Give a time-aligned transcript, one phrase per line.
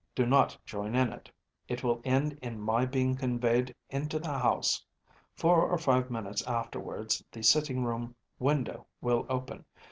[0.15, 1.29] Do not join in it.
[1.67, 4.83] It will end in my being conveyed into the house.
[5.35, 9.63] Four or five minutes afterwards the sitting room window will open.